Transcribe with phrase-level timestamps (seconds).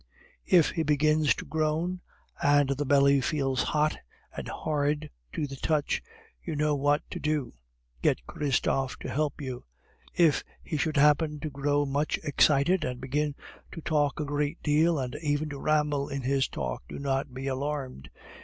[0.47, 2.01] "If he begins to groan,
[2.41, 3.97] and the belly feels hot
[4.35, 6.01] and hard to the touch,
[6.43, 7.53] you know what to do;
[8.01, 9.63] get Christophe to help you.
[10.15, 13.35] If he should happen to grow much excited, and begin
[13.73, 17.45] to talk a good deal and even to ramble in his talk, do not be
[17.45, 18.09] alarmed.